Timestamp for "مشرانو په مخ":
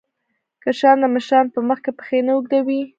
1.15-1.79